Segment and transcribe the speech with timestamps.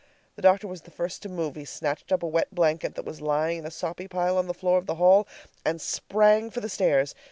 [0.35, 1.55] The doctor was the first to move.
[1.55, 4.53] He snatched up a wet blanket that was lying in a soppy pile on the
[4.55, 5.27] floor of the hall
[5.63, 7.13] and sprang for the stairs.